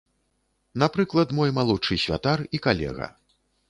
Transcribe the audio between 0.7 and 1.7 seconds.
Напрыклад, мой